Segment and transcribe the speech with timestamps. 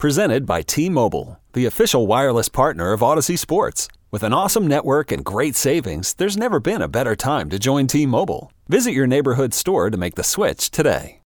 [0.00, 3.86] Presented by T-Mobile, the official wireless partner of Audacy Sports.
[4.10, 7.86] With an awesome network and great savings, there's never been a better time to join
[7.86, 8.50] T-Mobile.
[8.66, 11.20] Visit your neighborhood store to make the switch today.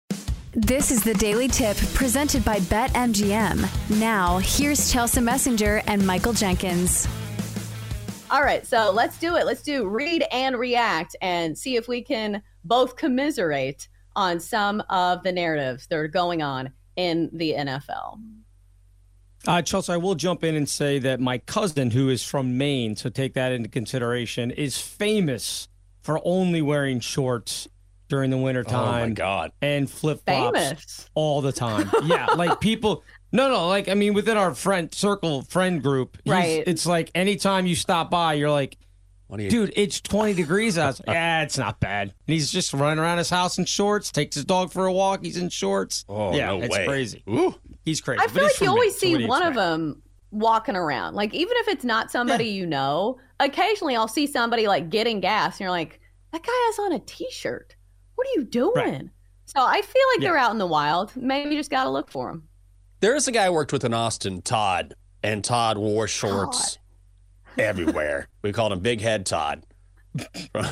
[0.53, 3.98] This is the Daily Tip presented by BetMGM.
[3.98, 7.09] Now, here's Chelsea Messenger and Michael Jenkins.
[8.31, 9.47] All right, so let's do it.
[9.47, 15.25] Let's do read and react and see if we can both commiserate on some of
[15.25, 18.20] the narratives that are going on in the NFL.
[19.46, 22.96] Uh, Chelsea, I will jump in and say that my cousin, who is from Maine,
[22.96, 25.69] so take that into consideration, is famous
[26.02, 27.69] for only wearing shorts
[28.08, 29.05] during the wintertime.
[29.05, 29.52] Oh my god!
[29.62, 31.91] And flip flops all the time.
[32.05, 33.02] yeah, like people.
[33.32, 36.62] No, no, like I mean, within our friend circle, friend group, right?
[36.66, 38.77] It's like anytime you stop by, you're like,
[39.38, 39.48] you...
[39.48, 41.00] Dude, it's 20 degrees out.
[41.06, 42.08] yeah, it's not bad.
[42.08, 45.25] And he's just running around his house in shorts, takes his dog for a walk.
[45.25, 46.04] He's in shorts.
[46.08, 46.86] Oh, yeah, no it's way.
[46.86, 47.22] crazy.
[47.28, 47.54] Ooh.
[47.84, 48.20] He's crazy.
[48.23, 51.14] I feel like you always see so one of them walking around.
[51.14, 52.53] Like, even if it's not somebody yeah.
[52.53, 56.00] you know, occasionally I'll see somebody like getting gas and you're like,
[56.33, 57.75] that guy has on a t shirt.
[58.15, 58.75] What are you doing?
[58.75, 59.09] Right.
[59.47, 60.28] So I feel like yeah.
[60.28, 61.16] they're out in the wild.
[61.16, 62.44] Maybe you just got to look for them.
[63.00, 66.78] There's a guy I worked with in Austin, Todd, and Todd wore shorts Todd.
[67.59, 68.28] everywhere.
[68.43, 69.65] we called him Big Head Todd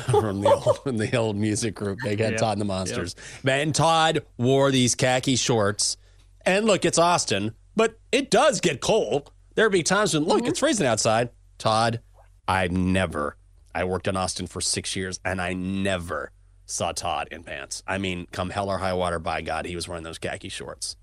[0.09, 1.99] from the old from the old music group.
[2.03, 2.39] Big Head yep.
[2.39, 3.15] Todd and the Monsters.
[3.17, 3.43] Yep.
[3.43, 5.97] Man, Todd wore these khaki shorts.
[6.45, 9.31] And look, it's Austin, but it does get cold.
[9.55, 10.47] There'd be times when look, mm-hmm.
[10.47, 11.29] it's freezing outside.
[11.57, 12.01] Todd,
[12.47, 13.35] I never
[13.73, 16.31] I worked in Austin for six years and I never
[16.65, 17.83] saw Todd in pants.
[17.87, 20.95] I mean, come hell or high water, by God, he was wearing those khaki shorts.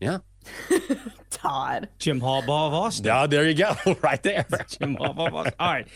[0.00, 0.18] Yeah.
[1.30, 1.88] Todd.
[1.98, 3.10] Jim Harbaugh of Austin.
[3.10, 3.76] Oh, there you go.
[4.02, 4.46] right there.
[4.68, 5.54] Jim Harbaugh of Austin.
[5.58, 5.88] All right.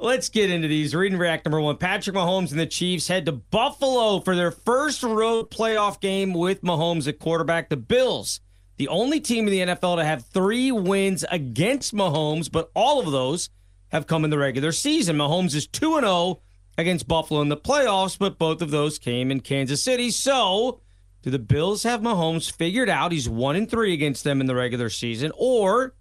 [0.00, 0.94] Let's get into these.
[0.94, 1.76] Read and react number one.
[1.76, 6.62] Patrick Mahomes and the Chiefs head to Buffalo for their first road playoff game with
[6.62, 7.68] Mahomes at quarterback.
[7.68, 8.40] The Bills,
[8.76, 13.10] the only team in the NFL to have three wins against Mahomes, but all of
[13.10, 13.50] those
[13.88, 15.16] have come in the regular season.
[15.16, 16.42] Mahomes is 2 0
[16.76, 20.12] against Buffalo in the playoffs, but both of those came in Kansas City.
[20.12, 20.80] So,
[21.22, 23.10] do the Bills have Mahomes figured out?
[23.10, 25.96] He's 1 and 3 against them in the regular season, or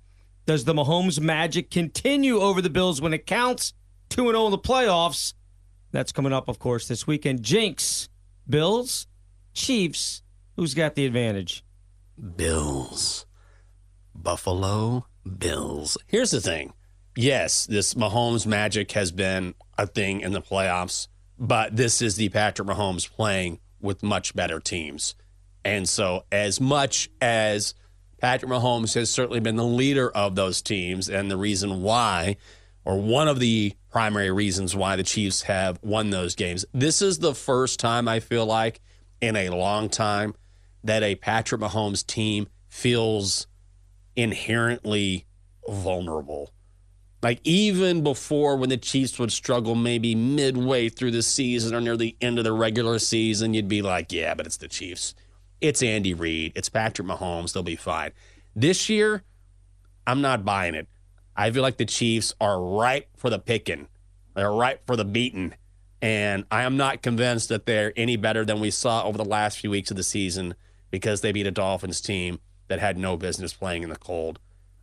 [0.45, 3.73] does the Mahomes magic continue over the Bills when it counts?
[4.09, 5.33] 2 0 in the playoffs.
[5.91, 7.43] That's coming up, of course, this weekend.
[7.43, 8.09] Jenks,
[8.49, 9.07] Bills,
[9.53, 10.21] Chiefs.
[10.55, 11.63] Who's got the advantage?
[12.35, 13.25] Bills.
[14.15, 15.05] Buffalo
[15.37, 15.97] Bills.
[16.07, 16.73] Here's the thing.
[17.15, 21.07] Yes, this Mahomes magic has been a thing in the playoffs,
[21.39, 25.15] but this is the Patrick Mahomes playing with much better teams.
[25.63, 27.73] And so, as much as
[28.19, 32.37] Patrick Mahomes has certainly been the leader of those teams and the reason why,
[32.87, 36.65] or one of the primary reasons why the Chiefs have won those games.
[36.73, 38.79] This is the first time I feel like
[39.19, 40.33] in a long time
[40.85, 43.45] that a Patrick Mahomes team feels
[44.15, 45.25] inherently
[45.67, 46.53] vulnerable.
[47.21, 51.97] Like even before when the Chiefs would struggle maybe midway through the season or near
[51.97, 55.13] the end of the regular season, you'd be like, yeah, but it's the Chiefs.
[55.59, 56.53] It's Andy Reid.
[56.55, 57.51] It's Patrick Mahomes.
[57.51, 58.13] They'll be fine.
[58.55, 59.23] This year,
[60.05, 60.87] I'm not buying it.
[61.37, 63.87] I feel like the Chiefs are ripe for the picking.
[64.35, 65.53] They're ripe for the beating.
[66.01, 69.59] And I am not convinced that they're any better than we saw over the last
[69.59, 70.55] few weeks of the season
[70.89, 74.39] because they beat a Dolphins team that had no business playing in the cold.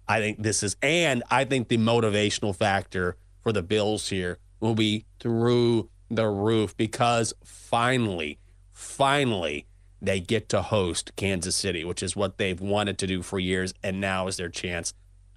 [0.06, 4.75] I think this is, and I think the motivational factor for the Bills here will
[4.75, 8.39] be through the roof because finally,
[8.73, 9.67] finally,
[10.01, 13.73] they get to host Kansas City, which is what they've wanted to do for years.
[13.83, 14.93] And now is their chance.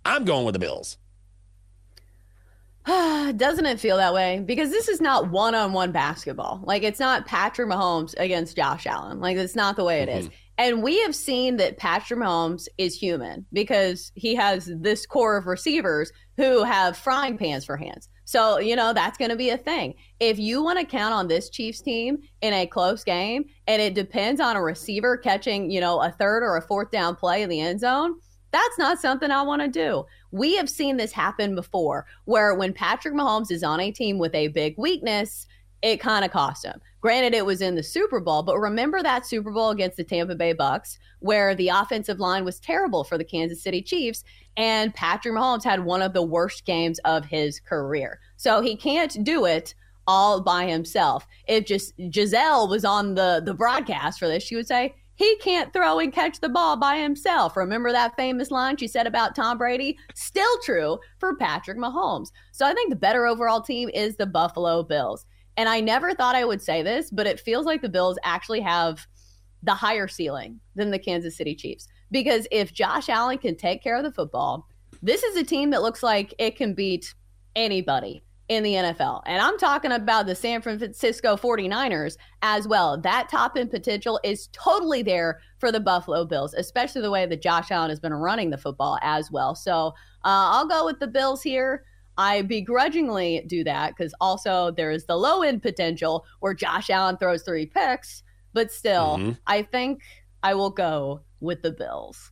[0.05, 0.97] I'm going with the Bills.
[3.35, 4.41] Doesn't it feel that way?
[4.45, 6.61] Because this is not one on one basketball.
[6.63, 9.19] Like, it's not Patrick Mahomes against Josh Allen.
[9.19, 10.19] Like, it's not the way it mm-hmm.
[10.19, 10.29] is.
[10.57, 15.47] And we have seen that Patrick Mahomes is human because he has this core of
[15.47, 18.07] receivers who have frying pans for hands.
[18.23, 19.95] So, you know, that's going to be a thing.
[20.19, 23.93] If you want to count on this Chiefs team in a close game and it
[23.93, 27.49] depends on a receiver catching, you know, a third or a fourth down play in
[27.49, 28.15] the end zone,
[28.57, 30.05] that's not something I want to do.
[30.31, 34.33] We have seen this happen before where when Patrick Mahomes is on a team with
[34.33, 35.47] a big weakness,
[35.83, 36.81] it kind of cost him.
[37.01, 40.35] Granted, it was in the Super Bowl, but remember that Super Bowl against the Tampa
[40.35, 44.23] Bay Bucks where the offensive line was terrible for the Kansas City Chiefs
[44.55, 48.19] and Patrick Mahomes had one of the worst games of his career.
[48.37, 49.75] So he can't do it
[50.07, 51.27] all by himself.
[51.47, 55.73] If just Gisele was on the the broadcast for this, she would say, he can't
[55.73, 57.57] throw and catch the ball by himself.
[57.57, 59.97] Remember that famous line she said about Tom Brady?
[60.13, 62.27] Still true for Patrick Mahomes.
[62.51, 65.25] So I think the better overall team is the Buffalo Bills.
[65.57, 68.61] And I never thought I would say this, but it feels like the Bills actually
[68.61, 69.07] have
[69.63, 71.87] the higher ceiling than the Kansas City Chiefs.
[72.11, 74.67] Because if Josh Allen can take care of the football,
[75.01, 77.15] this is a team that looks like it can beat
[77.55, 79.23] anybody in the NFL.
[79.25, 82.97] And I'm talking about the San Francisco 49ers as well.
[82.97, 87.41] That top end potential is totally there for the Buffalo Bills, especially the way that
[87.41, 89.53] Josh Allen has been running the football as well.
[89.53, 89.87] So
[90.23, 91.83] uh, I'll go with the Bills here.
[92.17, 97.43] I begrudgingly do that because also there's the low end potential where Josh Allen throws
[97.43, 98.23] three picks,
[98.53, 99.31] but still, mm-hmm.
[99.45, 100.01] I think
[100.41, 102.31] I will go with the Bills.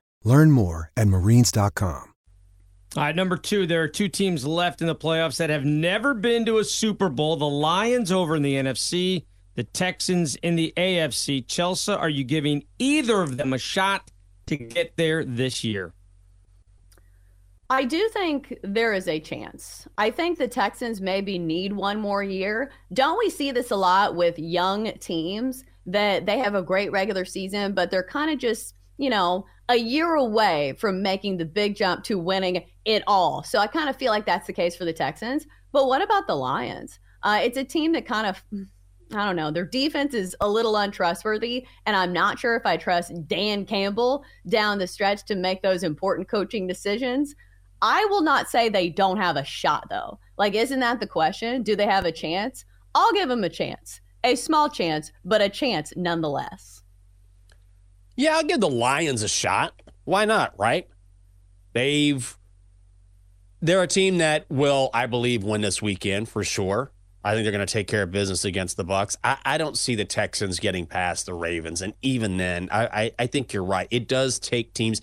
[0.23, 2.11] Learn more at marines.com.
[2.97, 6.13] All right, number two, there are two teams left in the playoffs that have never
[6.13, 7.37] been to a Super Bowl.
[7.37, 9.23] The Lions over in the NFC,
[9.55, 11.47] the Texans in the AFC.
[11.47, 14.11] Chelsea, are you giving either of them a shot
[14.47, 15.93] to get there this year?
[17.69, 19.87] I do think there is a chance.
[19.97, 22.71] I think the Texans maybe need one more year.
[22.91, 27.23] Don't we see this a lot with young teams that they have a great regular
[27.23, 31.77] season, but they're kind of just, you know, a year away from making the big
[31.77, 33.41] jump to winning it all.
[33.41, 35.47] So I kind of feel like that's the case for the Texans.
[35.71, 36.99] But what about the Lions?
[37.23, 38.43] Uh, it's a team that kind of,
[39.13, 41.65] I don't know, their defense is a little untrustworthy.
[41.85, 45.83] And I'm not sure if I trust Dan Campbell down the stretch to make those
[45.83, 47.33] important coaching decisions.
[47.81, 50.19] I will not say they don't have a shot, though.
[50.37, 51.63] Like, isn't that the question?
[51.63, 52.65] Do they have a chance?
[52.93, 56.80] I'll give them a chance, a small chance, but a chance nonetheless.
[58.21, 59.81] Yeah, I'll give the Lions a shot.
[60.03, 60.87] Why not, right?
[61.73, 62.37] They've
[63.63, 66.91] they're a team that will, I believe, win this weekend for sure.
[67.23, 69.17] I think they're going to take care of business against the Bucks.
[69.23, 73.11] I, I, don't see the Texans getting past the Ravens, and even then, I, I,
[73.17, 73.87] I think you're right.
[73.89, 75.01] It does take teams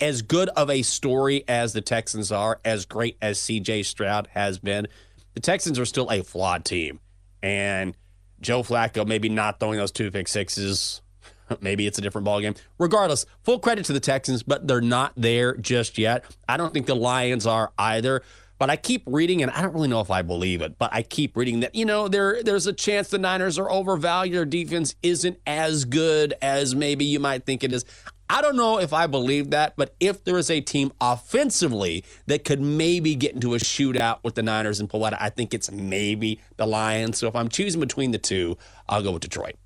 [0.00, 3.82] as good of a story as the Texans are, as great as C.J.
[3.82, 4.86] Stroud has been.
[5.34, 7.00] The Texans are still a flawed team,
[7.42, 7.96] and
[8.40, 11.02] Joe Flacco maybe not throwing those two pick sixes
[11.60, 12.56] Maybe it's a different ballgame.
[12.78, 16.24] Regardless, full credit to the Texans, but they're not there just yet.
[16.48, 18.22] I don't think the Lions are either.
[18.58, 21.00] But I keep reading, and I don't really know if I believe it, but I
[21.00, 24.36] keep reading that, you know, there there's a chance the Niners are overvalued.
[24.36, 27.86] Their defense isn't as good as maybe you might think it is.
[28.28, 32.44] I don't know if I believe that, but if there is a team offensively that
[32.44, 36.38] could maybe get into a shootout with the Niners and pull I think it's maybe
[36.58, 37.16] the Lions.
[37.16, 38.58] So if I'm choosing between the two,
[38.90, 39.56] I'll go with Detroit.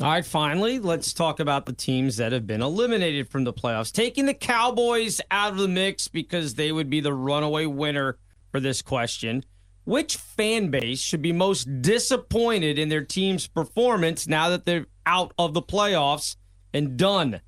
[0.00, 3.92] All right, finally, let's talk about the teams that have been eliminated from the playoffs.
[3.92, 8.16] Taking the Cowboys out of the mix because they would be the runaway winner
[8.50, 9.44] for this question.
[9.84, 15.34] Which fan base should be most disappointed in their team's performance now that they're out
[15.38, 16.36] of the playoffs
[16.72, 17.42] and done?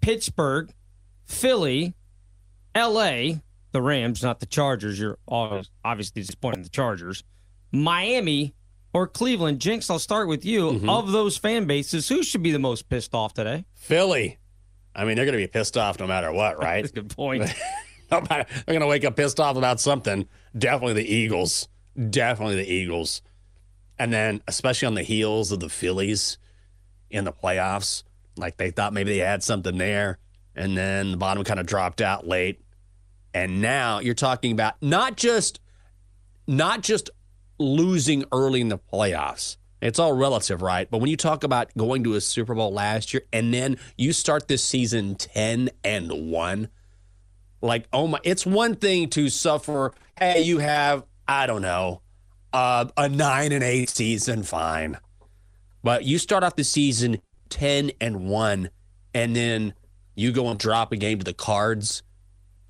[0.00, 0.72] Pittsburgh,
[1.26, 1.94] Philly,
[2.74, 3.34] LA,
[3.72, 4.98] the Rams, not the Chargers.
[4.98, 7.22] You're obviously disappointed in the Chargers.
[7.70, 8.54] Miami,
[8.92, 9.60] or Cleveland.
[9.60, 10.72] Jenks, I'll start with you.
[10.72, 10.88] Mm-hmm.
[10.88, 13.64] Of those fan bases, who should be the most pissed off today?
[13.74, 14.38] Philly.
[14.94, 16.82] I mean, they're going to be pissed off no matter what, right?
[16.82, 17.42] That's a good point.
[18.10, 20.28] no matter, they're going to wake up pissed off about something.
[20.56, 21.68] Definitely the Eagles.
[22.10, 23.22] Definitely the Eagles.
[23.98, 26.38] And then, especially on the heels of the Phillies
[27.10, 28.02] in the playoffs,
[28.36, 30.18] like they thought maybe they had something there.
[30.54, 32.60] And then the bottom kind of dropped out late.
[33.34, 35.60] And now you're talking about not just
[36.46, 37.10] not just
[37.58, 39.56] losing early in the playoffs.
[39.80, 40.88] It's all relative, right?
[40.88, 44.12] But when you talk about going to a Super Bowl last year and then you
[44.12, 46.68] start this season 10 and 1,
[47.60, 49.92] like, oh my, it's one thing to suffer.
[50.16, 52.00] Hey, you have, I don't know,
[52.52, 54.98] uh, a 9 and 8 season, fine.
[55.82, 58.70] But you start off the season 10 and 1,
[59.14, 59.74] and then
[60.14, 62.04] you go and drop a game to the Cards,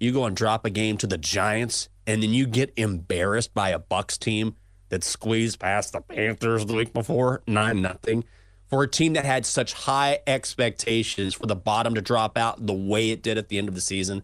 [0.00, 3.68] you go and drop a game to the Giants, and then you get embarrassed by
[3.70, 4.56] a Bucks team
[4.92, 8.24] that squeezed past the Panthers the week before, 9 nothing.
[8.68, 12.74] For a team that had such high expectations for the bottom to drop out the
[12.74, 14.22] way it did at the end of the season,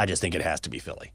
[0.00, 1.12] I just think it has to be Philly.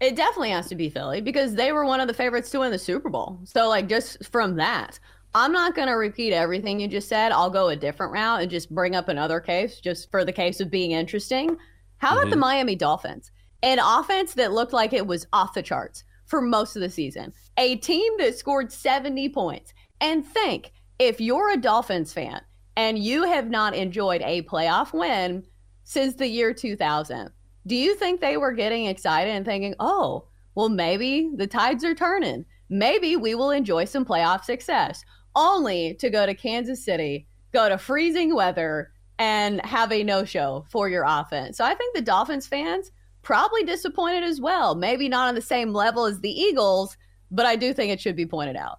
[0.00, 2.70] It definitely has to be Philly because they were one of the favorites to win
[2.70, 3.38] the Super Bowl.
[3.44, 4.98] So, like, just from that,
[5.34, 7.32] I'm not going to repeat everything you just said.
[7.32, 10.58] I'll go a different route and just bring up another case just for the case
[10.60, 11.58] of being interesting.
[11.98, 12.30] How about mm-hmm.
[12.30, 13.30] the Miami Dolphins?
[13.62, 17.32] An offense that looked like it was off the charts for most of the season.
[17.56, 19.72] A team that scored 70 points.
[20.00, 22.40] And think if you're a Dolphins fan
[22.76, 25.44] and you have not enjoyed a playoff win
[25.84, 27.30] since the year 2000,
[27.66, 31.94] do you think they were getting excited and thinking, oh, well, maybe the tides are
[31.94, 32.44] turning?
[32.68, 35.04] Maybe we will enjoy some playoff success,
[35.34, 40.64] only to go to Kansas City, go to freezing weather, and have a no show
[40.68, 41.56] for your offense.
[41.56, 42.90] So I think the Dolphins fans
[43.26, 44.76] probably disappointed as well.
[44.76, 46.96] Maybe not on the same level as the Eagles,
[47.28, 48.78] but I do think it should be pointed out.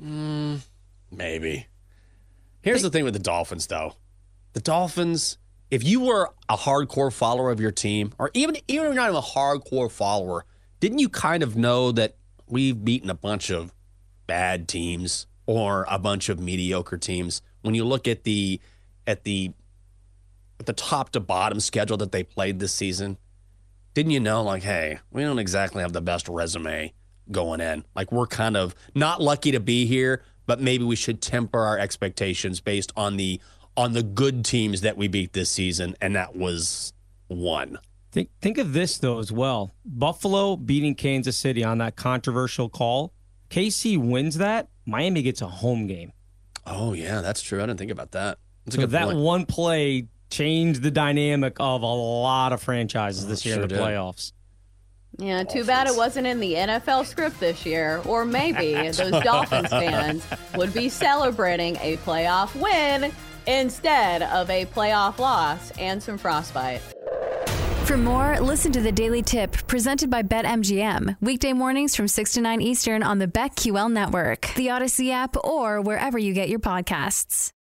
[0.00, 0.60] Mm,
[1.10, 1.66] maybe.
[2.60, 3.94] Here's the thing with the Dolphins, though.
[4.52, 5.38] The Dolphins,
[5.70, 9.10] if you were a hardcore follower of your team, or even even if you're not
[9.10, 10.44] a hardcore follower,
[10.80, 13.72] didn't you kind of know that we've beaten a bunch of
[14.26, 17.40] bad teams or a bunch of mediocre teams?
[17.62, 18.60] When you look at the
[19.06, 19.52] at the
[20.58, 23.18] the top to bottom schedule that they played this season,
[23.94, 26.92] didn't you know, like, hey, we don't exactly have the best resume
[27.30, 27.84] going in.
[27.94, 31.78] Like, we're kind of not lucky to be here, but maybe we should temper our
[31.78, 33.40] expectations based on the
[33.76, 36.92] on the good teams that we beat this season, and that was
[37.28, 37.78] one.
[38.12, 39.74] Think think of this though as well.
[39.84, 43.12] Buffalo beating Kansas City on that controversial call.
[43.50, 44.68] KC wins that.
[44.86, 46.12] Miami gets a home game.
[46.66, 47.62] Oh yeah, that's true.
[47.62, 48.38] I didn't think about that.
[48.64, 49.18] That's so that point.
[49.18, 53.74] one play changed the dynamic of a lot of franchises this year sure in the
[53.74, 53.82] did.
[53.82, 54.32] playoffs.
[55.16, 58.02] Yeah, too bad it wasn't in the NFL script this year.
[58.04, 60.26] Or maybe those Dolphins fans
[60.56, 63.12] would be celebrating a playoff win
[63.46, 66.80] instead of a playoff loss and some frostbite.
[67.84, 71.18] For more, listen to the Daily Tip presented by BetMGM.
[71.20, 75.80] Weekday mornings from 6 to 9 Eastern on the BetQL network, the Audacy app, or
[75.82, 77.54] wherever you get your podcasts.